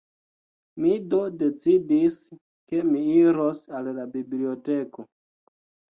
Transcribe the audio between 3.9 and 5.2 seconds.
la biblioteko.